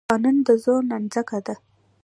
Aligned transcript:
قانون 0.09 0.37
د 0.47 0.49
زور 0.63 0.81
نانځکه 0.91 1.39
ده. 1.45 1.55